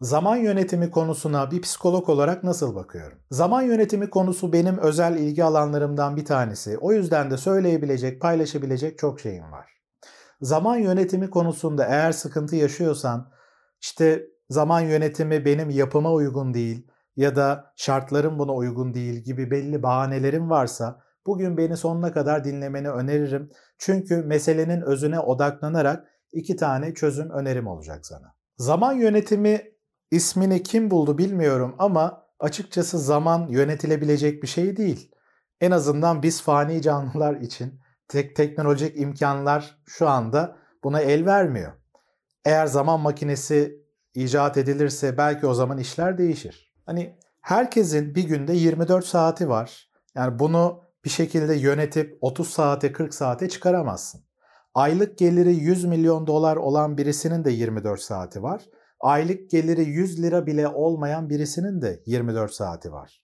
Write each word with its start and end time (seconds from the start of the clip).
Zaman 0.00 0.36
yönetimi 0.36 0.90
konusuna 0.90 1.50
bir 1.50 1.62
psikolog 1.62 2.08
olarak 2.08 2.44
nasıl 2.44 2.74
bakıyorum? 2.74 3.18
Zaman 3.30 3.62
yönetimi 3.62 4.10
konusu 4.10 4.52
benim 4.52 4.78
özel 4.78 5.16
ilgi 5.16 5.44
alanlarımdan 5.44 6.16
bir 6.16 6.24
tanesi. 6.24 6.78
O 6.78 6.92
yüzden 6.92 7.30
de 7.30 7.36
söyleyebilecek, 7.36 8.20
paylaşabilecek 8.20 8.98
çok 8.98 9.20
şeyim 9.20 9.52
var. 9.52 9.70
Zaman 10.40 10.76
yönetimi 10.76 11.30
konusunda 11.30 11.86
eğer 11.86 12.12
sıkıntı 12.12 12.56
yaşıyorsan, 12.56 13.32
işte 13.80 14.26
zaman 14.48 14.80
yönetimi 14.80 15.44
benim 15.44 15.70
yapıma 15.70 16.12
uygun 16.12 16.54
değil 16.54 16.86
ya 17.16 17.36
da 17.36 17.72
şartlarım 17.76 18.38
buna 18.38 18.54
uygun 18.54 18.94
değil 18.94 19.14
gibi 19.14 19.50
belli 19.50 19.82
bahanelerim 19.82 20.50
varsa 20.50 21.00
bugün 21.26 21.56
beni 21.56 21.76
sonuna 21.76 22.12
kadar 22.12 22.44
dinlemeni 22.44 22.90
öneririm. 22.90 23.50
Çünkü 23.78 24.16
meselenin 24.16 24.80
özüne 24.80 25.20
odaklanarak 25.20 26.04
iki 26.32 26.56
tane 26.56 26.94
çözüm 26.94 27.30
önerim 27.30 27.66
olacak 27.66 28.06
sana. 28.06 28.34
Zaman 28.56 28.92
yönetimi 28.92 29.70
ismini 30.10 30.62
kim 30.62 30.90
buldu 30.90 31.18
bilmiyorum 31.18 31.74
ama 31.78 32.26
açıkçası 32.40 32.98
zaman 32.98 33.46
yönetilebilecek 33.48 34.42
bir 34.42 34.48
şey 34.48 34.76
değil. 34.76 35.10
En 35.60 35.70
azından 35.70 36.22
biz 36.22 36.42
fani 36.42 36.82
canlılar 36.82 37.34
için 37.34 37.80
tek 38.08 38.36
teknolojik 38.36 39.00
imkanlar 39.00 39.78
şu 39.86 40.08
anda 40.08 40.56
buna 40.84 41.00
el 41.00 41.26
vermiyor. 41.26 41.72
Eğer 42.44 42.66
zaman 42.66 43.00
makinesi 43.00 43.84
icat 44.14 44.56
edilirse 44.56 45.18
belki 45.18 45.46
o 45.46 45.54
zaman 45.54 45.78
işler 45.78 46.18
değişir. 46.18 46.72
Hani 46.86 47.18
herkesin 47.40 48.14
bir 48.14 48.24
günde 48.24 48.52
24 48.52 49.06
saati 49.06 49.48
var. 49.48 49.90
Yani 50.14 50.38
bunu 50.38 50.82
bir 51.04 51.10
şekilde 51.10 51.54
yönetip 51.54 52.18
30 52.20 52.50
saate 52.50 52.92
40 52.92 53.14
saate 53.14 53.48
çıkaramazsın. 53.48 54.20
Aylık 54.74 55.18
geliri 55.18 55.54
100 55.54 55.84
milyon 55.84 56.26
dolar 56.26 56.56
olan 56.56 56.98
birisinin 56.98 57.44
de 57.44 57.50
24 57.50 58.00
saati 58.00 58.42
var. 58.42 58.62
Aylık 59.00 59.50
geliri 59.50 59.82
100 59.84 60.22
lira 60.22 60.46
bile 60.46 60.68
olmayan 60.68 61.30
birisinin 61.30 61.82
de 61.82 62.02
24 62.06 62.52
saati 62.52 62.92
var. 62.92 63.22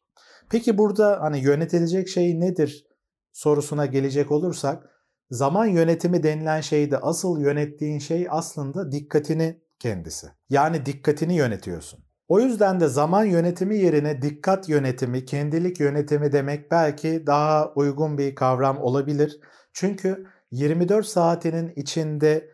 Peki 0.51 0.79
burada 0.79 1.19
hani 1.21 1.39
yönetilecek 1.39 2.09
şey 2.09 2.41
nedir 2.41 2.87
sorusuna 3.33 3.87
gelecek 3.87 4.33
olursak 4.33 4.85
zaman 5.31 5.67
yönetimi 5.67 6.23
denilen 6.23 6.61
şeyde 6.61 6.99
asıl 6.99 7.41
yönettiğin 7.41 7.99
şey 7.99 8.27
aslında 8.31 8.93
dikkatini 8.93 9.63
kendisi. 9.79 10.27
Yani 10.51 10.87
dikkatini 10.87 11.35
yönetiyorsun. 11.35 12.07
O 12.29 12.41
yüzden 12.41 12.81
de 12.81 12.89
zaman 12.89 13.25
yönetimi 13.25 13.77
yerine 13.77 14.23
dikkat 14.23 14.69
yönetimi, 14.69 15.25
kendilik 15.25 15.81
yönetimi 15.81 16.33
demek 16.33 16.71
belki 16.71 17.27
daha 17.27 17.73
uygun 17.75 18.19
bir 18.19 18.35
kavram 18.35 18.79
olabilir. 18.79 19.41
Çünkü 19.73 20.27
24 20.51 21.07
saatinin 21.07 21.73
içinde 21.77 22.51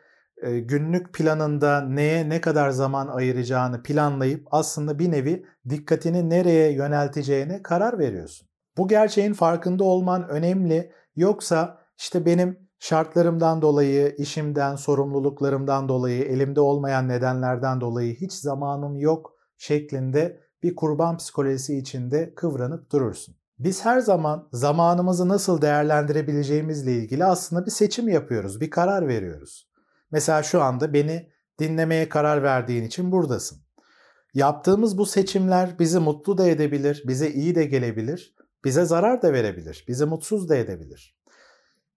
günlük 0.50 1.14
planında 1.14 1.80
neye 1.80 2.28
ne 2.28 2.40
kadar 2.40 2.70
zaman 2.70 3.08
ayıracağını 3.08 3.82
planlayıp 3.82 4.46
aslında 4.50 4.98
bir 4.98 5.12
nevi 5.12 5.46
dikkatini 5.68 6.30
nereye 6.30 6.72
yönelteceğine 6.72 7.62
karar 7.62 7.98
veriyorsun. 7.98 8.48
Bu 8.76 8.88
gerçeğin 8.88 9.32
farkında 9.32 9.84
olman 9.84 10.28
önemli. 10.28 10.92
Yoksa 11.16 11.78
işte 11.98 12.26
benim 12.26 12.58
şartlarımdan 12.78 13.62
dolayı, 13.62 14.14
işimden, 14.18 14.76
sorumluluklarımdan 14.76 15.88
dolayı, 15.88 16.22
elimde 16.24 16.60
olmayan 16.60 17.08
nedenlerden 17.08 17.80
dolayı 17.80 18.14
hiç 18.14 18.32
zamanım 18.32 18.96
yok 18.96 19.32
şeklinde 19.56 20.40
bir 20.62 20.76
kurban 20.76 21.16
psikolojisi 21.16 21.78
içinde 21.78 22.34
kıvranıp 22.34 22.92
durursun. 22.92 23.36
Biz 23.58 23.84
her 23.84 23.98
zaman 23.98 24.48
zamanımızı 24.52 25.28
nasıl 25.28 25.62
değerlendirebileceğimizle 25.62 26.92
ilgili 26.92 27.24
aslında 27.24 27.66
bir 27.66 27.70
seçim 27.70 28.08
yapıyoruz, 28.08 28.60
bir 28.60 28.70
karar 28.70 29.08
veriyoruz. 29.08 29.71
Mesela 30.12 30.42
şu 30.42 30.62
anda 30.62 30.92
beni 30.92 31.28
dinlemeye 31.58 32.08
karar 32.08 32.42
verdiğin 32.42 32.84
için 32.84 33.12
buradasın. 33.12 33.58
Yaptığımız 34.34 34.98
bu 34.98 35.06
seçimler 35.06 35.78
bizi 35.78 35.98
mutlu 35.98 36.38
da 36.38 36.48
edebilir, 36.48 37.02
bize 37.06 37.30
iyi 37.30 37.54
de 37.54 37.64
gelebilir, 37.64 38.34
bize 38.64 38.84
zarar 38.84 39.22
da 39.22 39.32
verebilir, 39.32 39.84
bizi 39.88 40.04
mutsuz 40.04 40.48
da 40.48 40.56
edebilir. 40.56 41.18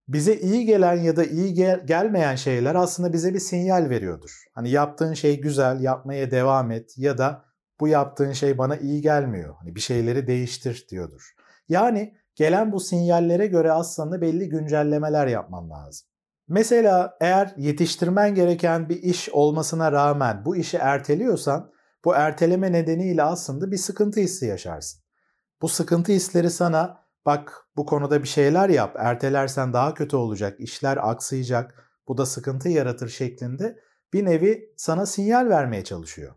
Bize 0.08 0.36
iyi 0.36 0.66
gelen 0.66 0.96
ya 0.96 1.16
da 1.16 1.24
iyi 1.26 1.54
gel- 1.54 1.86
gelmeyen 1.88 2.36
şeyler 2.36 2.76
aslında 2.76 3.14
bize 3.14 3.34
bir 3.34 3.40
sinyal 3.40 3.90
veriyordur. 3.90 4.44
Hani 4.54 4.70
yaptığın 4.70 5.14
şey 5.14 5.42
güzel, 5.42 5.80
yapmaya 5.82 6.32
devam 6.32 6.72
et 6.72 6.94
ya 6.98 7.18
da 7.18 7.46
bu 7.80 7.88
yaptığın 7.88 8.32
şey 8.32 8.58
bana 8.58 8.78
iyi 8.78 9.02
gelmiyor. 9.02 9.56
Hani 9.60 9.76
bir 9.76 9.80
şeyleri 9.82 10.28
değiştir 10.28 10.88
diyordur. 10.90 11.36
Yani 11.70 12.16
gelen 12.36 12.72
bu 12.72 12.80
sinyallere 12.80 13.48
göre 13.48 13.72
aslında 13.72 14.22
belli 14.22 14.50
güncellemeler 14.50 15.28
yapman 15.28 15.70
lazım. 15.70 16.08
Mesela 16.48 17.18
eğer 17.22 17.54
yetiştirmen 17.58 18.36
gereken 18.36 18.90
bir 18.90 19.04
iş 19.04 19.30
olmasına 19.30 19.92
rağmen 19.92 20.46
bu 20.46 20.56
işi 20.56 20.78
erteliyorsan 20.78 21.72
bu 22.06 22.16
erteleme 22.16 22.72
nedeniyle 22.72 23.24
aslında 23.24 23.72
bir 23.72 23.78
sıkıntı 23.78 24.20
hissi 24.20 24.46
yaşarsın. 24.46 25.02
Bu 25.62 25.70
sıkıntı 25.70 26.12
hisleri 26.12 26.50
sana 26.50 27.06
bak 27.26 27.68
bu 27.76 27.86
konuda 27.86 28.24
bir 28.24 28.28
şeyler 28.28 28.70
yap, 28.70 28.96
ertelersen 29.00 29.74
daha 29.74 29.94
kötü 29.94 30.16
olacak, 30.16 30.60
işler 30.60 31.10
aksayacak, 31.10 31.92
bu 32.08 32.18
da 32.18 32.26
sıkıntı 32.26 32.70
yaratır 32.70 33.10
şeklinde 33.10 33.80
bir 34.14 34.26
nevi 34.26 34.74
sana 34.78 35.06
sinyal 35.06 35.50
vermeye 35.50 35.84
çalışıyor. 35.84 36.36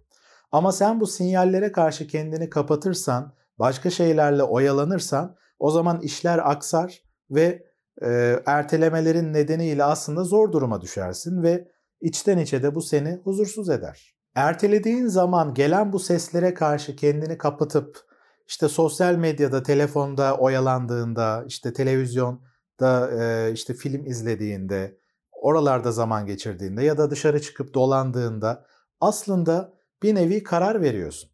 Ama 0.53 0.73
sen 0.73 1.01
bu 1.01 1.07
sinyallere 1.07 1.73
karşı 1.73 2.07
kendini 2.07 2.51
kapatırsan, 2.51 3.35
başka 3.59 3.91
şeylerle 3.91 4.43
oyalanırsan 4.43 5.37
o 5.59 5.71
zaman 5.71 6.01
işler 6.01 6.51
aksar 6.51 7.03
ve 7.31 7.68
e, 8.03 8.42
ertelemelerin 8.47 9.32
nedeniyle 9.32 9.84
aslında 9.84 10.25
zor 10.25 10.53
duruma 10.53 10.81
düşersin 10.81 11.42
ve 11.42 11.69
içten 12.00 12.38
içe 12.38 12.62
de 12.62 12.75
bu 12.75 12.82
seni 12.82 13.20
huzursuz 13.25 13.70
eder. 13.70 14.14
Ertelediğin 14.34 15.06
zaman 15.06 15.54
gelen 15.54 15.92
bu 15.92 15.98
seslere 15.98 16.54
karşı 16.54 16.97
kendini 16.97 17.38
kapatıp 17.38 18.09
işte 18.48 18.69
sosyal 18.69 19.14
medyada, 19.14 19.62
telefonda 19.62 20.36
oyalandığında, 20.36 21.44
işte 21.47 21.72
televizyonda 21.72 23.10
e, 23.20 23.53
işte 23.53 23.75
film 23.75 24.06
izlediğinde, 24.06 24.98
oralarda 25.32 25.92
zaman 25.92 26.26
geçirdiğinde 26.26 26.84
ya 26.84 26.98
da 26.98 27.10
dışarı 27.10 27.42
çıkıp 27.42 27.75
dolandığında 27.75 28.66
aslında 29.00 29.72
bir 30.03 30.15
nevi 30.15 30.42
karar 30.42 30.82
veriyorsun. 30.82 31.30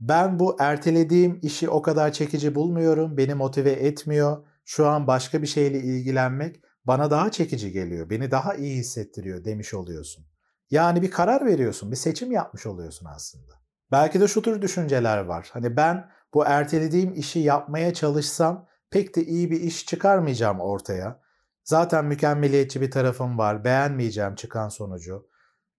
Ben 0.00 0.38
bu 0.38 0.56
ertelediğim 0.60 1.38
işi 1.42 1.70
o 1.70 1.82
kadar 1.82 2.12
çekici 2.12 2.54
bulmuyorum, 2.54 3.16
beni 3.16 3.34
motive 3.34 3.70
etmiyor. 3.70 4.46
Şu 4.64 4.86
an 4.86 5.06
başka 5.06 5.42
bir 5.42 5.46
şeyle 5.46 5.78
ilgilenmek 5.78 6.60
bana 6.84 7.10
daha 7.10 7.30
çekici 7.30 7.72
geliyor, 7.72 8.10
beni 8.10 8.30
daha 8.30 8.54
iyi 8.54 8.76
hissettiriyor 8.76 9.44
demiş 9.44 9.74
oluyorsun. 9.74 10.26
Yani 10.70 11.02
bir 11.02 11.10
karar 11.10 11.46
veriyorsun, 11.46 11.90
bir 11.90 11.96
seçim 11.96 12.32
yapmış 12.32 12.66
oluyorsun 12.66 13.06
aslında. 13.06 13.52
Belki 13.92 14.20
de 14.20 14.28
şu 14.28 14.42
tür 14.42 14.62
düşünceler 14.62 15.18
var. 15.18 15.50
Hani 15.52 15.76
ben 15.76 16.10
bu 16.34 16.44
ertelediğim 16.44 17.14
işi 17.14 17.38
yapmaya 17.38 17.94
çalışsam 17.94 18.68
pek 18.90 19.16
de 19.16 19.24
iyi 19.24 19.50
bir 19.50 19.60
iş 19.60 19.86
çıkarmayacağım 19.86 20.60
ortaya. 20.60 21.20
Zaten 21.64 22.04
mükemmeliyetçi 22.04 22.80
bir 22.80 22.90
tarafım 22.90 23.38
var. 23.38 23.64
Beğenmeyeceğim 23.64 24.34
çıkan 24.34 24.68
sonucu. 24.68 25.28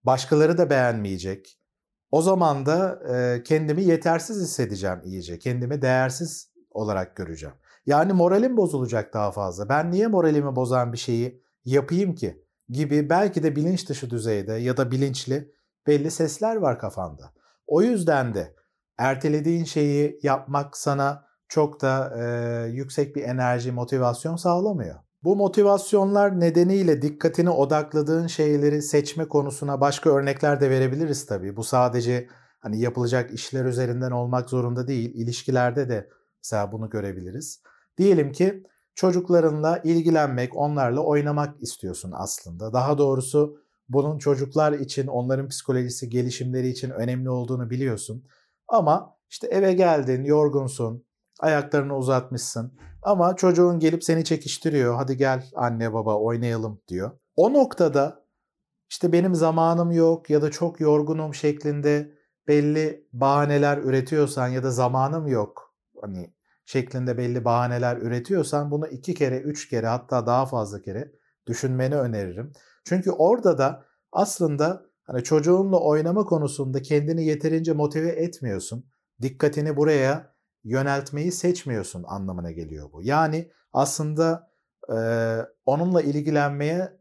Başkaları 0.04 0.58
da 0.58 0.70
beğenmeyecek. 0.70 1.60
O 2.10 2.22
zaman 2.22 2.66
da 2.66 3.00
e, 3.14 3.42
kendimi 3.42 3.84
yetersiz 3.84 4.42
hissedeceğim 4.42 5.00
iyice. 5.04 5.38
Kendimi 5.38 5.82
değersiz 5.82 6.52
olarak 6.70 7.16
göreceğim. 7.16 7.54
Yani 7.86 8.12
moralim 8.12 8.56
bozulacak 8.56 9.14
daha 9.14 9.30
fazla. 9.30 9.68
Ben 9.68 9.92
niye 9.92 10.06
moralimi 10.06 10.56
bozan 10.56 10.92
bir 10.92 10.98
şeyi 10.98 11.42
yapayım 11.64 12.14
ki? 12.14 12.44
Gibi 12.68 13.10
belki 13.10 13.42
de 13.42 13.56
bilinç 13.56 13.88
dışı 13.88 14.10
düzeyde 14.10 14.52
ya 14.52 14.76
da 14.76 14.90
bilinçli 14.90 15.52
belli 15.86 16.10
sesler 16.10 16.56
var 16.56 16.78
kafanda. 16.78 17.32
O 17.66 17.82
yüzden 17.82 18.34
de 18.34 18.54
ertelediğin 18.98 19.64
şeyi 19.64 20.20
yapmak 20.22 20.76
sana 20.76 21.26
çok 21.48 21.82
da 21.82 22.14
e, 22.18 22.68
yüksek 22.70 23.16
bir 23.16 23.22
enerji, 23.22 23.72
motivasyon 23.72 24.36
sağlamıyor. 24.36 24.96
Bu 25.22 25.36
motivasyonlar 25.36 26.40
nedeniyle 26.40 27.02
dikkatini 27.02 27.50
odakladığın 27.50 28.26
şeyleri 28.26 28.82
seçme 28.82 29.28
konusuna 29.28 29.80
başka 29.80 30.10
örnekler 30.10 30.60
de 30.60 30.70
verebiliriz 30.70 31.26
tabii. 31.26 31.56
Bu 31.56 31.64
sadece 31.64 32.28
hani 32.60 32.80
yapılacak 32.80 33.30
işler 33.30 33.64
üzerinden 33.64 34.10
olmak 34.10 34.50
zorunda 34.50 34.88
değil. 34.88 35.14
İlişkilerde 35.14 35.88
de 35.88 36.08
mesela 36.44 36.72
bunu 36.72 36.90
görebiliriz. 36.90 37.62
Diyelim 37.98 38.32
ki 38.32 38.62
çocuklarınla 38.94 39.78
ilgilenmek, 39.84 40.56
onlarla 40.56 41.00
oynamak 41.00 41.62
istiyorsun 41.62 42.12
aslında. 42.14 42.72
Daha 42.72 42.98
doğrusu 42.98 43.56
bunun 43.88 44.18
çocuklar 44.18 44.72
için, 44.72 45.06
onların 45.06 45.48
psikolojisi, 45.48 46.08
gelişimleri 46.08 46.68
için 46.68 46.90
önemli 46.90 47.30
olduğunu 47.30 47.70
biliyorsun. 47.70 48.24
Ama 48.68 49.16
işte 49.30 49.46
eve 49.46 49.72
geldin, 49.72 50.24
yorgunsun, 50.24 51.04
ayaklarını 51.40 51.96
uzatmışsın. 51.96 52.72
Ama 53.02 53.36
çocuğun 53.36 53.78
gelip 53.78 54.04
seni 54.04 54.24
çekiştiriyor. 54.24 54.94
Hadi 54.94 55.16
gel 55.16 55.50
anne 55.54 55.92
baba 55.92 56.16
oynayalım 56.16 56.80
diyor. 56.88 57.10
O 57.36 57.52
noktada 57.52 58.26
işte 58.90 59.12
benim 59.12 59.34
zamanım 59.34 59.92
yok 59.92 60.30
ya 60.30 60.42
da 60.42 60.50
çok 60.50 60.80
yorgunum 60.80 61.34
şeklinde 61.34 62.12
belli 62.48 63.06
bahaneler 63.12 63.78
üretiyorsan 63.78 64.48
ya 64.48 64.62
da 64.62 64.70
zamanım 64.70 65.26
yok 65.26 65.74
hani 66.00 66.35
şeklinde 66.66 67.18
belli 67.18 67.44
bahaneler 67.44 67.96
üretiyorsan 67.96 68.70
bunu 68.70 68.86
iki 68.86 69.14
kere, 69.14 69.38
üç 69.38 69.68
kere 69.68 69.86
hatta 69.86 70.26
daha 70.26 70.46
fazla 70.46 70.80
kere 70.80 71.12
düşünmeni 71.46 71.96
öneririm. 71.96 72.52
Çünkü 72.84 73.10
orada 73.10 73.58
da 73.58 73.84
aslında 74.12 74.86
Hani 75.06 75.24
çocuğunla 75.24 75.80
oynama 75.80 76.24
konusunda 76.24 76.82
kendini 76.82 77.24
yeterince 77.24 77.72
motive 77.72 78.08
etmiyorsun. 78.08 78.86
Dikkatini 79.22 79.76
buraya 79.76 80.34
yöneltmeyi 80.64 81.32
seçmiyorsun 81.32 82.04
anlamına 82.06 82.50
geliyor 82.50 82.92
bu. 82.92 83.02
Yani 83.02 83.50
aslında 83.72 84.50
e, 84.88 84.98
onunla 85.66 86.02
ilgilenmeye 86.02 86.92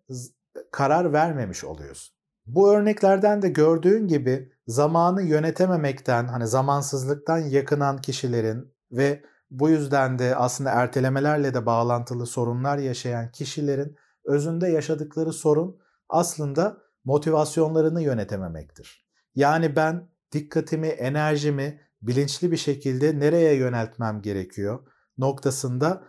karar 0.72 1.14
vermemiş 1.14 1.64
oluyorsun. 1.64 2.16
Bu 2.46 2.72
örneklerden 2.72 3.42
de 3.42 3.50
gördüğün 3.50 4.08
gibi 4.08 4.52
zamanı 4.68 5.22
yönetememekten, 5.22 6.28
hani 6.28 6.48
zamansızlıktan 6.48 7.38
yakınan 7.38 8.02
kişilerin 8.02 8.74
ve 8.92 9.24
bu 9.52 9.70
yüzden 9.70 10.20
de 10.20 10.36
aslında 10.36 10.70
ertelemelerle 10.70 11.54
de 11.54 11.66
bağlantılı 11.66 12.26
sorunlar 12.26 12.78
yaşayan 12.78 13.32
kişilerin 13.32 13.96
özünde 14.26 14.68
yaşadıkları 14.68 15.34
sorun 15.34 15.80
aslında 16.10 16.78
motivasyonlarını 17.04 18.02
yönetememektir. 18.02 19.08
Yani 19.36 19.76
ben 19.76 20.10
dikkatimi, 20.32 20.88
enerjimi 20.88 21.82
bilinçli 22.02 22.52
bir 22.52 22.58
şekilde 22.58 23.20
nereye 23.20 23.56
yöneltmem 23.56 24.22
gerekiyor 24.22 24.80
noktasında 25.18 26.04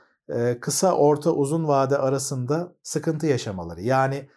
kısa, 0.61 0.93
orta, 0.93 1.31
uzun 1.31 1.69
vade 1.69 1.99
arasında 1.99 2.77
sıkıntı 2.83 3.27
yaşamaları. 3.27 3.83
Yani 3.83 4.29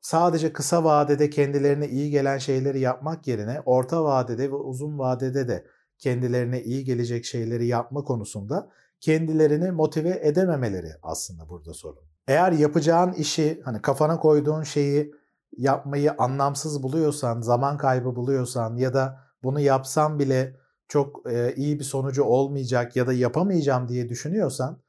sadece 0.00 0.52
kısa 0.52 0.84
vadede 0.84 1.30
kendilerine 1.30 1.88
iyi 1.88 2.10
gelen 2.10 2.38
şeyleri 2.38 2.80
yapmak 2.80 3.26
yerine 3.26 3.60
orta 3.64 4.04
vadede 4.04 4.50
ve 4.50 4.54
uzun 4.54 4.98
vadede 4.98 5.48
de 5.48 5.66
kendilerine 6.00 6.62
iyi 6.62 6.84
gelecek 6.84 7.24
şeyleri 7.24 7.66
yapma 7.66 8.04
konusunda 8.04 8.70
kendilerini 9.00 9.70
motive 9.70 10.20
edememeleri 10.22 10.92
aslında 11.02 11.48
burada 11.48 11.74
sorun. 11.74 12.02
Eğer 12.28 12.52
yapacağın 12.52 13.12
işi 13.12 13.60
hani 13.64 13.82
kafana 13.82 14.20
koyduğun 14.20 14.62
şeyi 14.62 15.12
yapmayı 15.56 16.12
anlamsız 16.18 16.82
buluyorsan, 16.82 17.40
zaman 17.40 17.78
kaybı 17.78 18.16
buluyorsan 18.16 18.76
ya 18.76 18.94
da 18.94 19.18
bunu 19.42 19.60
yapsam 19.60 20.18
bile 20.18 20.56
çok 20.88 21.30
e, 21.30 21.54
iyi 21.54 21.78
bir 21.78 21.84
sonucu 21.84 22.24
olmayacak 22.24 22.96
ya 22.96 23.06
da 23.06 23.12
yapamayacağım 23.12 23.88
diye 23.88 24.08
düşünüyorsan 24.08 24.80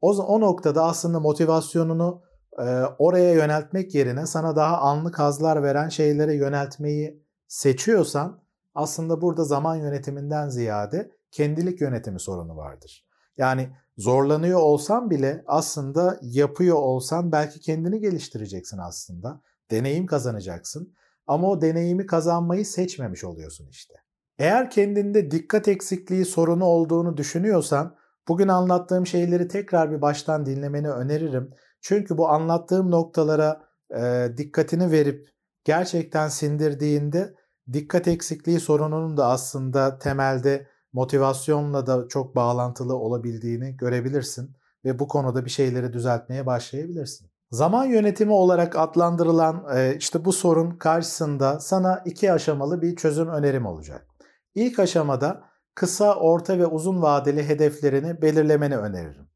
o, 0.00 0.10
o 0.10 0.40
noktada 0.40 0.84
aslında 0.84 1.20
motivasyonunu 1.20 2.22
e, 2.58 2.64
oraya 2.98 3.32
yöneltmek 3.32 3.94
yerine 3.94 4.26
sana 4.26 4.56
daha 4.56 4.78
anlık 4.78 5.18
hazlar 5.18 5.62
veren 5.62 5.88
şeylere 5.88 6.34
yöneltmeyi 6.34 7.22
seçiyorsan 7.48 8.40
aslında 8.74 9.20
burada 9.20 9.44
zaman 9.44 9.76
yönetiminden 9.76 10.48
ziyade 10.48 11.10
kendilik 11.30 11.80
yönetimi 11.80 12.20
sorunu 12.20 12.56
vardır. 12.56 13.06
Yani 13.36 13.70
zorlanıyor 13.98 14.60
olsan 14.60 15.10
bile 15.10 15.44
aslında 15.46 16.18
yapıyor 16.22 16.76
olsan 16.76 17.32
belki 17.32 17.60
kendini 17.60 18.00
geliştireceksin 18.00 18.78
aslında. 18.78 19.40
Deneyim 19.70 20.06
kazanacaksın. 20.06 20.94
Ama 21.26 21.48
o 21.48 21.60
deneyimi 21.60 22.06
kazanmayı 22.06 22.66
seçmemiş 22.66 23.24
oluyorsun 23.24 23.68
işte. 23.68 23.94
Eğer 24.38 24.70
kendinde 24.70 25.30
dikkat 25.30 25.68
eksikliği 25.68 26.24
sorunu 26.24 26.64
olduğunu 26.64 27.16
düşünüyorsan 27.16 27.96
bugün 28.28 28.48
anlattığım 28.48 29.06
şeyleri 29.06 29.48
tekrar 29.48 29.90
bir 29.90 30.02
baştan 30.02 30.46
dinlemeni 30.46 30.90
öneririm. 30.90 31.50
Çünkü 31.80 32.18
bu 32.18 32.28
anlattığım 32.28 32.90
noktalara 32.90 33.62
e, 33.96 34.28
dikkatini 34.36 34.90
verip 34.90 35.28
gerçekten 35.64 36.28
sindirdiğinde 36.28 37.34
dikkat 37.72 38.08
eksikliği 38.08 38.60
sorununun 38.60 39.16
da 39.16 39.26
aslında 39.26 39.98
temelde 39.98 40.66
motivasyonla 40.92 41.86
da 41.86 42.08
çok 42.08 42.36
bağlantılı 42.36 42.96
olabildiğini 42.96 43.76
görebilirsin 43.76 44.56
ve 44.84 44.98
bu 44.98 45.08
konuda 45.08 45.44
bir 45.44 45.50
şeyleri 45.50 45.92
düzeltmeye 45.92 46.46
başlayabilirsin. 46.46 47.30
Zaman 47.50 47.84
yönetimi 47.84 48.32
olarak 48.32 48.78
adlandırılan 48.78 49.66
e, 49.76 49.96
işte 49.96 50.24
bu 50.24 50.32
sorun 50.32 50.70
karşısında 50.70 51.60
sana 51.60 52.02
iki 52.04 52.32
aşamalı 52.32 52.82
bir 52.82 52.96
çözüm 52.96 53.28
önerim 53.28 53.66
olacak. 53.66 54.06
İlk 54.54 54.78
aşamada 54.78 55.44
kısa, 55.74 56.14
orta 56.14 56.58
ve 56.58 56.66
uzun 56.66 57.02
vadeli 57.02 57.48
hedeflerini 57.48 58.22
belirlemeni 58.22 58.76
öneririm. 58.76 59.28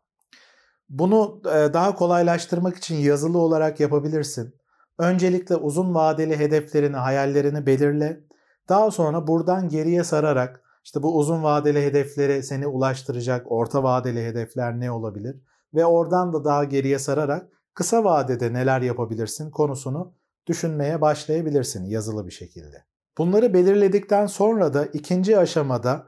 Bunu 0.89 1.43
e, 1.47 1.75
daha 1.75 1.95
kolaylaştırmak 1.95 2.77
için 2.77 2.97
yazılı 2.97 3.39
olarak 3.39 3.81
yapabilirsin. 3.81 4.55
Öncelikle 4.99 5.57
uzun 5.57 5.95
vadeli 5.95 6.39
hedeflerini, 6.39 6.97
hayallerini 6.97 7.67
belirle. 7.67 8.21
Daha 8.69 8.91
sonra 8.91 9.27
buradan 9.27 9.69
geriye 9.69 10.05
sararak 10.05 10.61
işte 10.85 11.03
bu 11.03 11.19
uzun 11.19 11.43
vadeli 11.43 11.83
hedeflere 11.83 12.43
seni 12.43 12.67
ulaştıracak 12.67 13.53
orta 13.53 13.83
vadeli 13.83 14.27
hedefler 14.27 14.81
ne 14.81 14.91
olabilir? 14.91 15.37
Ve 15.75 15.87
oradan 15.87 16.33
da 16.33 16.45
daha 16.45 16.65
geriye 16.65 16.99
sararak 16.99 17.49
kısa 17.75 18.05
vadede 18.05 18.53
neler 18.53 18.81
yapabilirsin 18.81 19.51
konusunu 19.51 20.15
düşünmeye 20.47 21.01
başlayabilirsin 21.01 21.85
yazılı 21.85 22.27
bir 22.27 22.33
şekilde. 22.33 22.85
Bunları 23.19 23.55
belirledikten 23.55 24.27
sonra 24.27 24.75
da 24.75 24.87
ikinci 24.87 25.39
aşamada 25.39 26.07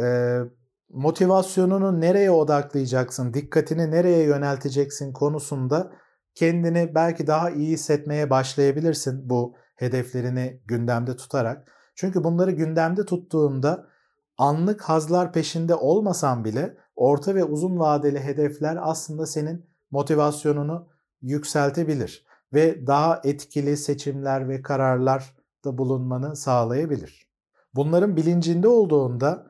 e, 0.00 0.38
motivasyonunu 0.88 2.00
nereye 2.00 2.30
odaklayacaksın, 2.30 3.34
dikkatini 3.34 3.90
nereye 3.90 4.22
yönelteceksin 4.22 5.12
konusunda 5.12 5.92
kendini 6.34 6.94
belki 6.94 7.26
daha 7.26 7.50
iyi 7.50 7.72
hissetmeye 7.72 8.30
başlayabilirsin 8.30 9.28
bu 9.28 9.54
hedeflerini 9.76 10.60
gündemde 10.66 11.16
tutarak. 11.16 11.72
Çünkü 11.94 12.24
bunları 12.24 12.50
gündemde 12.50 13.04
tuttuğunda 13.04 13.86
anlık 14.38 14.82
hazlar 14.82 15.32
peşinde 15.32 15.74
olmasan 15.74 16.44
bile 16.44 16.76
orta 16.96 17.34
ve 17.34 17.44
uzun 17.44 17.78
vadeli 17.78 18.20
hedefler 18.20 18.78
aslında 18.80 19.26
senin 19.26 19.66
motivasyonunu 19.90 20.88
yükseltebilir 21.22 22.26
ve 22.54 22.86
daha 22.86 23.20
etkili 23.24 23.76
seçimler 23.76 24.48
ve 24.48 24.62
kararlar 24.62 25.34
da 25.64 25.78
bulunmanı 25.78 26.36
sağlayabilir. 26.36 27.28
Bunların 27.74 28.16
bilincinde 28.16 28.68
olduğunda 28.68 29.46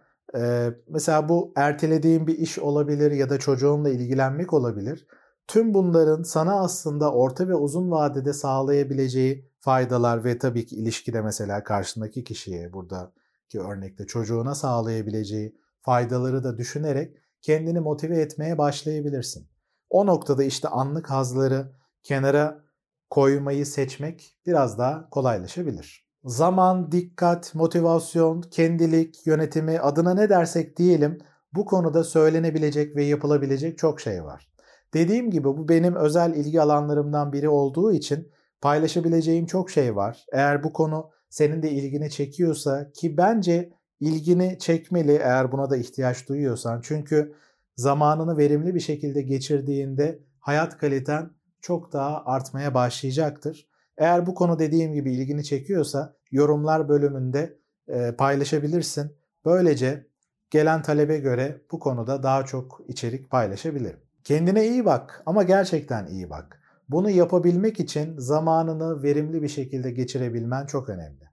mesela 0.88 1.28
bu 1.28 1.52
ertelediğin 1.56 2.26
bir 2.26 2.38
iş 2.38 2.58
olabilir 2.58 3.10
ya 3.12 3.30
da 3.30 3.38
çocuğunla 3.38 3.90
ilgilenmek 3.90 4.52
olabilir. 4.52 5.06
Tüm 5.46 5.74
bunların 5.74 6.22
sana 6.22 6.60
aslında 6.60 7.12
orta 7.12 7.48
ve 7.48 7.54
uzun 7.54 7.90
vadede 7.90 8.32
sağlayabileceği 8.32 9.50
faydalar 9.60 10.24
ve 10.24 10.38
tabii 10.38 10.66
ki 10.66 10.76
ilişkide 10.76 11.20
mesela 11.20 11.64
karşındaki 11.64 12.24
kişiye 12.24 12.72
buradaki 12.72 13.60
örnekte 13.60 14.06
çocuğuna 14.06 14.54
sağlayabileceği 14.54 15.56
faydaları 15.80 16.44
da 16.44 16.58
düşünerek 16.58 17.16
kendini 17.42 17.80
motive 17.80 18.20
etmeye 18.20 18.58
başlayabilirsin. 18.58 19.48
O 19.90 20.06
noktada 20.06 20.44
işte 20.44 20.68
anlık 20.68 21.10
hazları 21.10 21.72
kenara 22.02 22.64
koymayı 23.10 23.66
seçmek 23.66 24.38
biraz 24.46 24.78
daha 24.78 25.10
kolaylaşabilir. 25.10 26.04
Zaman, 26.24 26.92
dikkat, 26.92 27.54
motivasyon, 27.54 28.42
kendilik, 28.42 29.26
yönetimi 29.26 29.80
adına 29.80 30.14
ne 30.14 30.28
dersek 30.28 30.76
diyelim 30.76 31.18
bu 31.52 31.64
konuda 31.64 32.04
söylenebilecek 32.04 32.96
ve 32.96 33.04
yapılabilecek 33.04 33.78
çok 33.78 34.00
şey 34.00 34.24
var. 34.24 34.53
Dediğim 34.94 35.30
gibi 35.30 35.44
bu 35.44 35.68
benim 35.68 35.94
özel 35.94 36.34
ilgi 36.34 36.60
alanlarımdan 36.60 37.32
biri 37.32 37.48
olduğu 37.48 37.92
için 37.92 38.28
paylaşabileceğim 38.60 39.46
çok 39.46 39.70
şey 39.70 39.96
var. 39.96 40.26
Eğer 40.32 40.62
bu 40.62 40.72
konu 40.72 41.10
senin 41.30 41.62
de 41.62 41.70
ilgini 41.70 42.10
çekiyorsa 42.10 42.92
ki 42.92 43.16
bence 43.16 43.72
ilgini 44.00 44.58
çekmeli 44.58 45.12
eğer 45.12 45.52
buna 45.52 45.70
da 45.70 45.76
ihtiyaç 45.76 46.28
duyuyorsan. 46.28 46.80
Çünkü 46.84 47.34
zamanını 47.76 48.38
verimli 48.38 48.74
bir 48.74 48.80
şekilde 48.80 49.22
geçirdiğinde 49.22 50.18
hayat 50.40 50.78
kaliten 50.78 51.30
çok 51.60 51.92
daha 51.92 52.24
artmaya 52.24 52.74
başlayacaktır. 52.74 53.68
Eğer 53.98 54.26
bu 54.26 54.34
konu 54.34 54.58
dediğim 54.58 54.92
gibi 54.92 55.12
ilgini 55.12 55.44
çekiyorsa 55.44 56.16
yorumlar 56.30 56.88
bölümünde 56.88 57.58
e, 57.88 58.12
paylaşabilirsin. 58.12 59.16
Böylece 59.44 60.06
gelen 60.50 60.82
talebe 60.82 61.18
göre 61.18 61.60
bu 61.70 61.78
konuda 61.78 62.22
daha 62.22 62.44
çok 62.44 62.80
içerik 62.88 63.30
paylaşabilirim. 63.30 64.03
Kendine 64.24 64.66
iyi 64.68 64.84
bak 64.84 65.22
ama 65.26 65.42
gerçekten 65.42 66.06
iyi 66.06 66.30
bak. 66.30 66.60
Bunu 66.88 67.10
yapabilmek 67.10 67.80
için 67.80 68.18
zamanını 68.18 69.02
verimli 69.02 69.42
bir 69.42 69.48
şekilde 69.48 69.90
geçirebilmen 69.90 70.66
çok 70.66 70.88
önemli. 70.88 71.24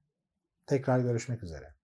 Tekrar 0.67 0.99
görüşmek 0.99 1.43
üzere. 1.43 1.80